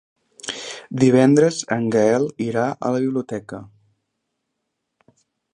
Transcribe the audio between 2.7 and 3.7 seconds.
a la biblioteca.